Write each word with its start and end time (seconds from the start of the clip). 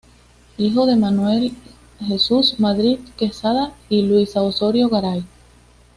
Hijo 0.57 0.87
de 0.87 0.95
Manuel 0.95 1.51
Jesús 1.99 2.59
Madrid 2.59 2.97
Quezada 3.17 3.75
y 3.87 4.01
Luisa 4.01 4.41
Osorio 4.41 4.89
Garay. 4.89 5.23